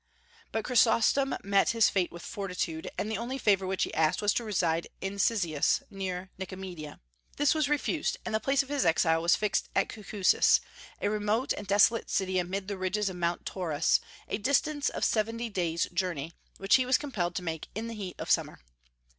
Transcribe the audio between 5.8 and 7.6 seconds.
near Nicomedia. This